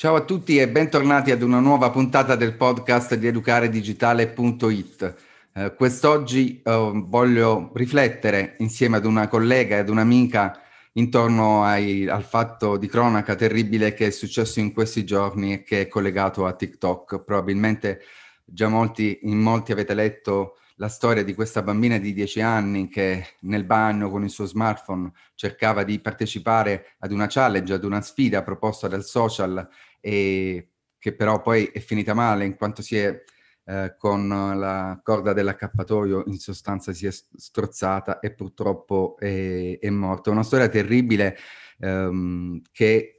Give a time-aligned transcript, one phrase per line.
[0.00, 5.14] Ciao a tutti e bentornati ad una nuova puntata del podcast di educaredigitale.it.
[5.52, 10.60] Eh, quest'oggi eh, voglio riflettere insieme ad una collega e ad un'amica
[10.92, 15.80] intorno ai, al fatto di cronaca terribile che è successo in questi giorni e che
[15.80, 17.24] è collegato a TikTok.
[17.24, 18.02] Probabilmente
[18.44, 23.34] già molti, in molti avete letto la storia di questa bambina di 10 anni che
[23.40, 28.44] nel bagno con il suo smartphone cercava di partecipare ad una challenge, ad una sfida
[28.44, 29.68] proposta dal social
[30.08, 33.22] e che però poi è finita male in quanto si è
[33.66, 40.30] eh, con la corda dell'accappatoio in sostanza si è strozzata e purtroppo è, è morta.
[40.30, 41.36] Una storia terribile
[41.78, 43.16] ehm, che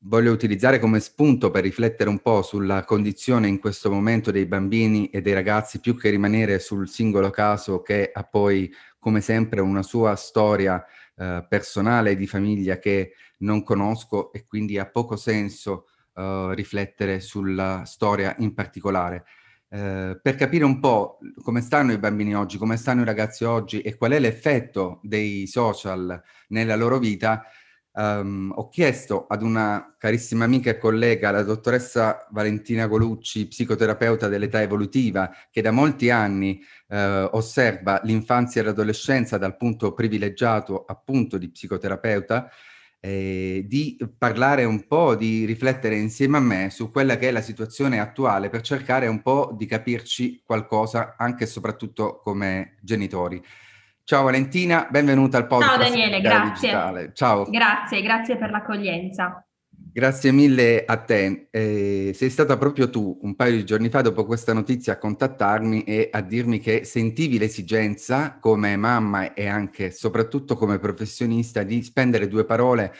[0.00, 5.08] voglio utilizzare come spunto per riflettere un po' sulla condizione in questo momento dei bambini
[5.10, 9.84] e dei ragazzi, più che rimanere sul singolo caso che ha poi, come sempre, una
[9.84, 15.86] sua storia eh, personale di famiglia che non conosco e quindi ha poco senso
[16.18, 19.24] eh, riflettere sulla storia in particolare.
[19.70, 23.82] Eh, per capire un po' come stanno i bambini oggi, come stanno i ragazzi oggi
[23.82, 27.44] e qual è l'effetto dei social nella loro vita,
[27.98, 34.62] Um, ho chiesto ad una carissima amica e collega, la dottoressa Valentina Golucci, psicoterapeuta dell'età
[34.62, 36.96] evolutiva, che da molti anni uh,
[37.32, 42.48] osserva l'infanzia e l'adolescenza dal punto privilegiato appunto di psicoterapeuta,
[43.00, 47.40] eh, di parlare un po', di riflettere insieme a me su quella che è la
[47.40, 53.42] situazione attuale per cercare un po' di capirci qualcosa anche e soprattutto come genitori.
[54.04, 55.80] Ciao Valentina, benvenuta al podcast.
[55.80, 56.68] Ciao Daniele, grazie.
[56.68, 57.12] Digitale.
[57.14, 57.44] Ciao.
[57.44, 59.47] Grazie, grazie per l'accoglienza.
[59.90, 61.48] Grazie mille a te.
[61.50, 65.84] Eh, sei stata proprio tu un paio di giorni fa dopo questa notizia a contattarmi
[65.84, 72.28] e a dirmi che sentivi l'esigenza come mamma e anche soprattutto come professionista di spendere
[72.28, 72.92] due parole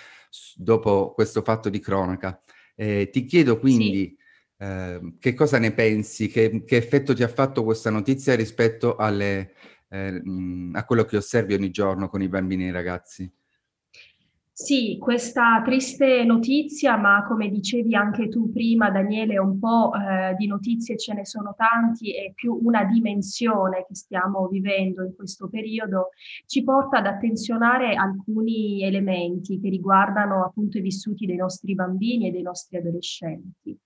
[0.55, 2.41] dopo questo fatto di cronaca.
[2.75, 4.65] Eh, ti chiedo quindi sì.
[4.65, 9.53] eh, che cosa ne pensi, che, che effetto ti ha fatto questa notizia rispetto alle
[9.91, 10.23] eh,
[10.73, 13.31] a quello che osservi ogni giorno con i bambini e i ragazzi?
[14.61, 20.49] Sì, questa triste notizia, ma come dicevi anche tu prima, Daniele, un po' eh, di
[20.49, 26.09] notizie ce ne sono tanti e più una dimensione che stiamo vivendo in questo periodo,
[26.47, 32.33] ci porta ad attenzionare alcuni elementi che riguardano appunto i vissuti dei nostri bambini e
[32.33, 33.79] dei nostri adolescenti.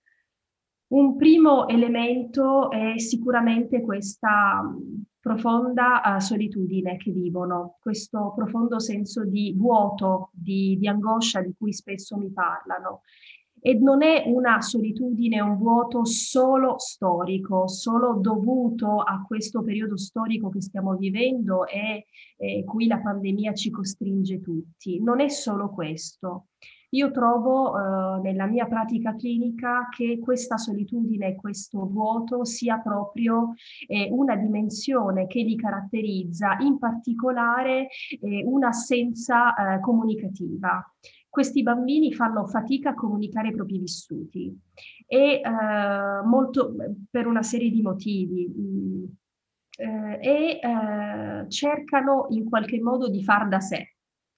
[0.87, 4.59] Un primo elemento è sicuramente questa
[5.23, 11.71] profonda uh, solitudine che vivono, questo profondo senso di vuoto, di, di angoscia di cui
[11.71, 13.03] spesso mi parlano.
[13.61, 20.49] E non è una solitudine, un vuoto solo storico, solo dovuto a questo periodo storico
[20.49, 22.05] che stiamo vivendo e
[22.35, 25.01] eh, cui la pandemia ci costringe tutti.
[25.01, 26.47] Non è solo questo.
[26.93, 33.53] Io trovo eh, nella mia pratica clinica che questa solitudine questo vuoto sia proprio
[33.87, 37.87] eh, una dimensione che li caratterizza, in particolare
[38.21, 40.83] eh, un'assenza eh, comunicativa.
[41.27, 44.55] Questi bambini fanno fatica a comunicare i propri vissuti
[45.07, 46.75] e eh, molto
[47.09, 48.47] per una serie di motivi.
[48.47, 49.03] Mh, mm,
[49.75, 53.92] eh, e cercano in qualche modo di far da sé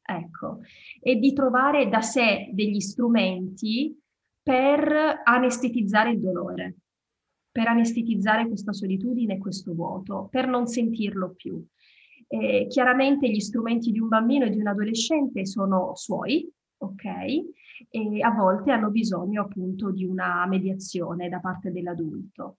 [0.05, 0.59] ecco,
[1.01, 3.97] e di trovare da sé degli strumenti
[4.41, 6.75] per anestetizzare il dolore,
[7.51, 11.65] per anestetizzare questa solitudine questo vuoto, per non sentirlo più.
[12.27, 17.03] Eh, chiaramente gli strumenti di un bambino e di un adolescente sono suoi, ok?
[17.89, 22.57] E a volte hanno bisogno appunto di una mediazione da parte dell'adulto.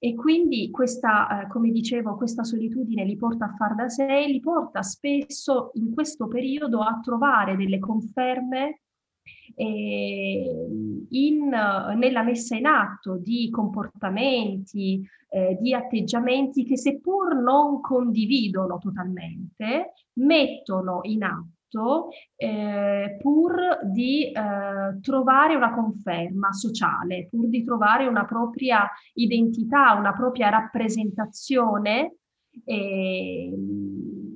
[0.00, 4.40] E quindi questa, eh, come dicevo, questa solitudine li porta a far da sé, li
[4.40, 8.82] porta spesso in questo periodo a trovare delle conferme
[9.56, 10.66] eh,
[11.10, 19.94] in, nella messa in atto di comportamenti, eh, di atteggiamenti che seppur non condividono totalmente,
[20.14, 28.06] mettono in atto fatto eh, pur di eh, trovare una conferma sociale, pur di trovare
[28.06, 32.16] una propria identità, una propria rappresentazione
[32.64, 33.52] eh,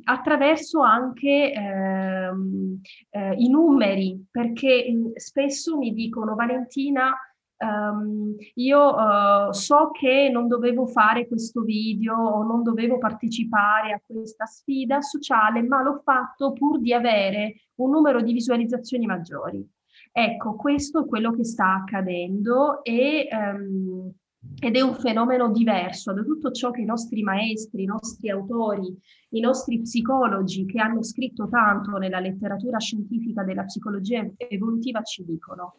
[0.04, 2.80] attraverso anche ehm,
[3.10, 7.14] eh, i numeri, perché mm, spesso mi dicono Valentina,
[7.62, 14.02] Um, io uh, so che non dovevo fare questo video o non dovevo partecipare a
[14.04, 19.64] questa sfida sociale, ma l'ho fatto pur di avere un numero di visualizzazioni maggiori.
[20.10, 24.12] Ecco, questo è quello che sta accadendo e, um,
[24.58, 28.92] ed è un fenomeno diverso da tutto ciò che i nostri maestri, i nostri autori,
[29.30, 35.76] i nostri psicologi che hanno scritto tanto nella letteratura scientifica della psicologia evolutiva ci dicono.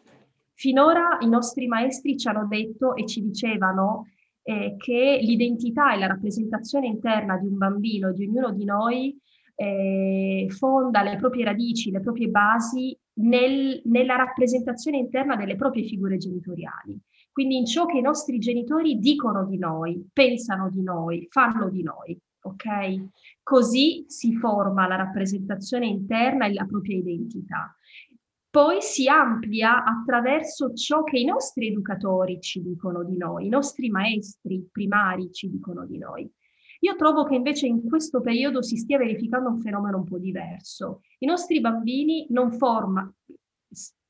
[0.54, 4.06] Finora i nostri maestri ci hanno detto e ci dicevano
[4.42, 9.18] eh, che l'identità e la rappresentazione interna di un bambino, di ognuno di noi,
[9.56, 16.16] eh, fonda le proprie radici, le proprie basi nel, nella rappresentazione interna delle proprie figure
[16.16, 17.00] genitoriali.
[17.32, 21.82] Quindi in ciò che i nostri genitori dicono di noi, pensano di noi, fanno di
[21.82, 22.18] noi.
[22.42, 23.08] Ok?
[23.42, 27.74] Così si forma la rappresentazione interna e la propria identità.
[28.54, 33.90] Poi si amplia attraverso ciò che i nostri educatori ci dicono di noi, i nostri
[33.90, 36.32] maestri primari ci dicono di noi.
[36.78, 41.00] Io trovo che invece in questo periodo si stia verificando un fenomeno un po' diverso.
[41.18, 43.16] I nostri bambini non formano,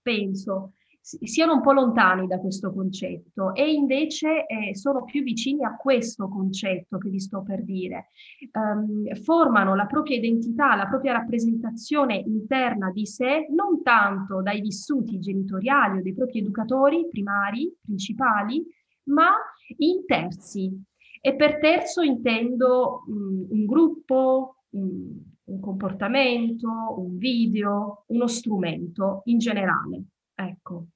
[0.02, 5.76] penso, siano un po' lontani da questo concetto e invece eh, sono più vicini a
[5.76, 8.08] questo concetto che vi sto per dire.
[8.52, 15.18] Um, formano la propria identità, la propria rappresentazione interna di sé non tanto dai vissuti
[15.18, 18.64] genitoriali o dei propri educatori primari, principali,
[19.04, 19.28] ma
[19.76, 20.72] in terzi.
[21.20, 29.36] E per terzo intendo um, un gruppo, um, un comportamento, un video, uno strumento in
[29.36, 30.04] generale.
[30.34, 30.86] Ecco.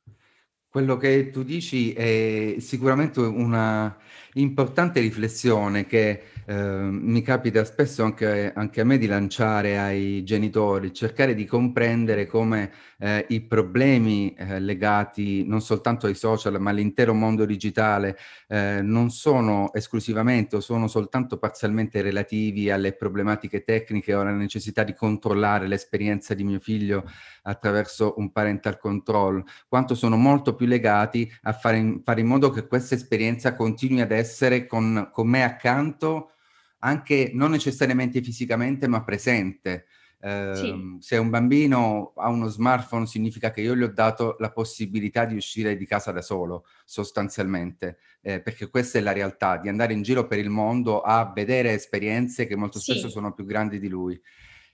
[0.79, 3.97] Quello che tu dici è sicuramente una
[4.35, 10.93] importante riflessione che eh, mi capita spesso anche, anche, a me di lanciare ai genitori,
[10.93, 17.13] cercare di comprendere come eh, i problemi eh, legati non soltanto ai social ma all'intero
[17.13, 18.17] mondo digitale
[18.49, 24.85] eh, non sono esclusivamente o sono soltanto parzialmente relativi alle problematiche tecniche o alla necessità
[24.85, 27.05] di controllare l'esperienza di mio figlio
[27.43, 32.51] attraverso un parental control, quanto sono molto più legati a fare in, fare in modo
[32.51, 36.33] che questa esperienza continui ad essere con, con me accanto,
[36.81, 39.87] anche non necessariamente fisicamente, ma presente.
[40.21, 40.69] Eh, sì.
[40.69, 45.25] Ehm, se un bambino ha uno smartphone significa che io gli ho dato la possibilità
[45.25, 49.93] di uscire di casa da solo, sostanzialmente, eh, perché questa è la realtà, di andare
[49.93, 53.13] in giro per il mondo a vedere esperienze che molto spesso sì.
[53.13, 54.21] sono più grandi di lui.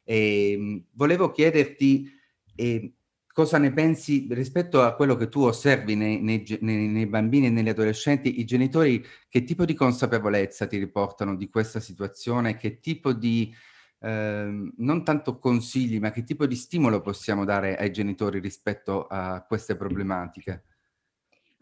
[0.03, 2.11] E, ehm, volevo chiederti
[2.57, 2.93] eh,
[3.35, 7.69] cosa ne pensi rispetto a quello che tu osservi nei, nei, nei, bambini e negli
[7.69, 13.53] adolescenti, i genitori che tipo di consapevolezza ti riportano di questa situazione, che tipo di,
[13.99, 19.45] eh, non tanto consigli, ma che tipo di stimolo possiamo dare ai genitori rispetto a
[19.45, 20.63] queste problematiche?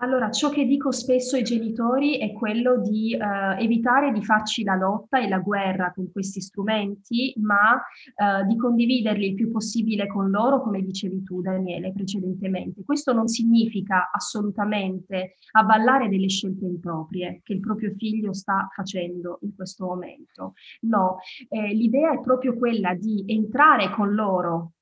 [0.03, 4.75] Allora, ciò che dico spesso ai genitori è quello di eh, evitare di farci la
[4.75, 10.29] lotta e la guerra con questi strumenti, ma eh, di condividerli il più possibile con
[10.29, 12.83] loro, come dicevi tu, Daniele, precedentemente.
[12.83, 19.55] Questo non significa assolutamente avvallare delle scelte improprie che il proprio figlio sta facendo in
[19.55, 20.55] questo momento.
[20.81, 21.19] No,
[21.49, 24.73] eh, l'idea è proprio quella di entrare con loro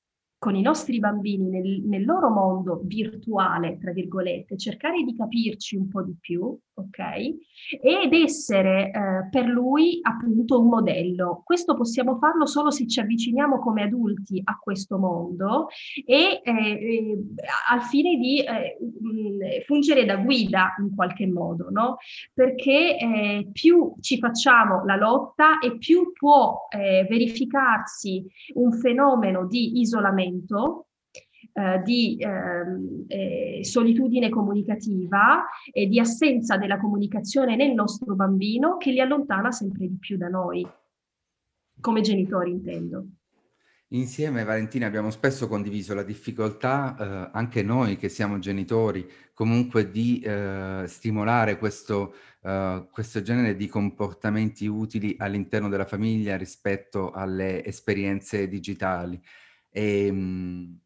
[0.40, 5.86] con i nostri bambini nel, nel, loro mondo virtuale, tra virgolette, cercare di capirci un
[5.88, 6.98] po' di più, ok?
[7.82, 11.42] Ed essere eh, per lui appunto un modello.
[11.44, 15.66] Questo possiamo farlo solo se ci avviciniamo come adulti a questo mondo
[16.06, 17.18] e eh, eh,
[17.70, 21.98] al fine di eh, fungere da guida in qualche modo, no?
[22.32, 30.29] Perché eh, più ci facciamo la lotta e più può verificarsi un fenomeno di isolamento
[30.36, 30.86] isolamento,
[31.52, 38.90] eh, di ehm, eh, solitudine comunicativa e di assenza della comunicazione nel nostro bambino che
[38.90, 40.66] li allontana sempre di più da noi,
[41.80, 43.06] come genitori intendo.
[43.92, 50.20] Insieme, Valentina, abbiamo spesso condiviso la difficoltà, eh, anche noi che siamo genitori, comunque di
[50.20, 58.46] eh, stimolare questo, uh, questo genere di comportamenti utili all'interno della famiglia rispetto alle esperienze
[58.48, 59.20] digitali.
[59.74, 60.80] E, ehm,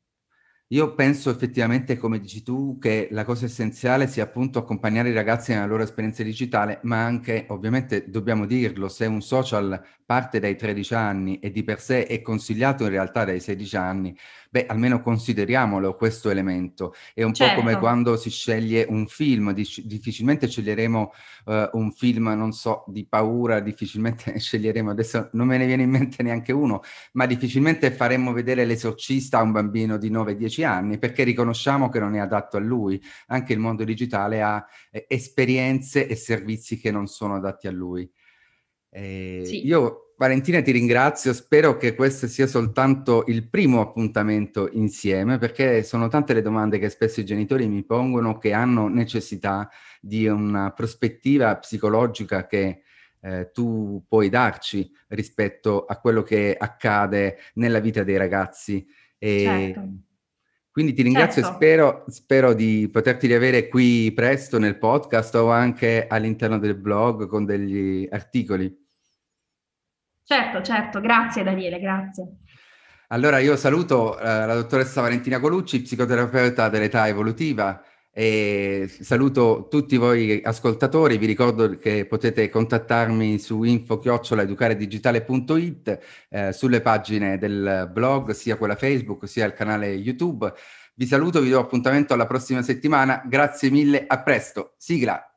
[0.68, 5.52] io penso effettivamente, come dici tu, che la cosa essenziale sia appunto accompagnare i ragazzi
[5.52, 10.94] nella loro esperienza digitale, ma anche, ovviamente dobbiamo dirlo, se un social parte dai 13
[10.94, 14.16] anni e di per sé è consigliato in realtà dai 16 anni,
[14.50, 16.94] beh, almeno consideriamolo questo elemento.
[17.14, 17.54] È un certo.
[17.54, 17.87] po' come certo.
[17.87, 21.12] quando si sceglie un film, difficilmente sceglieremo
[21.47, 25.90] uh, un film, non so, di paura, difficilmente sceglieremo, adesso non me ne viene in
[25.90, 31.25] mente neanche uno, ma difficilmente faremmo vedere l'esorcista a un bambino di 9-10 anni, perché
[31.25, 33.03] riconosciamo che non è adatto a lui.
[33.29, 38.09] Anche il mondo digitale ha eh, esperienze e servizi che non sono adatti a lui.
[38.91, 39.67] Eh, sì.
[39.67, 46.07] Io Valentina ti ringrazio, spero che questo sia soltanto il primo appuntamento insieme perché sono
[46.07, 49.69] tante le domande che spesso i genitori mi pongono che hanno necessità
[50.01, 52.83] di una prospettiva psicologica che
[53.21, 58.87] eh, tu puoi darci rispetto a quello che accade nella vita dei ragazzi.
[59.19, 59.89] E certo.
[60.75, 61.50] Quindi ti ringrazio certo.
[61.50, 67.28] e spero, spero, di poterti riavere qui presto nel podcast o anche all'interno del blog
[67.28, 68.76] con degli articoli.
[70.25, 72.38] Certo, certo, grazie Daniele, grazie.
[73.11, 77.81] Allora io saluto eh, la dottoressa Valentina Colucci, psicoterapeuta dell'età evolutiva
[78.16, 85.99] e saluto tutti voi ascoltatori, vi ricordo che potete contattarmi su info-educaredigitale.it
[86.30, 90.52] eh, sulle pagine del blog, sia quella Facebook sia il canale YouTube.
[90.94, 95.34] Vi saluto, vi do appuntamento alla prossima settimana, grazie mille, a presto, sigla!